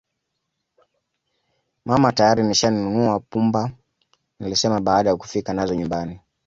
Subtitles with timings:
[1.85, 3.71] Mama tayari nishanunua pumba
[4.39, 6.19] nilisema baada ya kufika nazo nyumbani